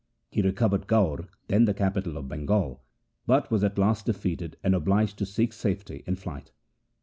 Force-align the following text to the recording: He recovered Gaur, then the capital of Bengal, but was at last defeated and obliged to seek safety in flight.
He 0.31 0.41
recovered 0.41 0.87
Gaur, 0.87 1.27
then 1.47 1.65
the 1.65 1.75
capital 1.75 2.17
of 2.17 2.27
Bengal, 2.27 2.81
but 3.27 3.51
was 3.51 3.63
at 3.63 3.77
last 3.77 4.07
defeated 4.07 4.57
and 4.63 4.73
obliged 4.73 5.19
to 5.19 5.27
seek 5.27 5.53
safety 5.53 6.03
in 6.07 6.15
flight. 6.15 6.51